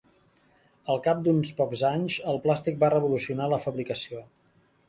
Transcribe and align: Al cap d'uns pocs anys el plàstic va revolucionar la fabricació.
Al 0.93 1.01
cap 1.07 1.19
d'uns 1.27 1.51
pocs 1.59 1.85
anys 1.91 2.17
el 2.33 2.41
plàstic 2.47 2.83
va 2.85 2.93
revolucionar 2.97 3.51
la 3.55 3.61
fabricació. 3.67 4.27